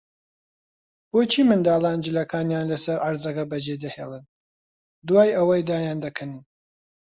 [1.11, 4.23] بۆچی منداڵان جلەکانیان لەسەر عەرزەکە بەجێدەهێڵن،
[5.07, 6.41] دوای ئەوەی دایاندەکەنن؟